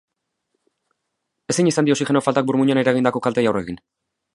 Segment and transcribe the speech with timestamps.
[1.55, 3.85] Ezin izan die oxigeno faltak burmuinean eragindako kalteei aurre egin.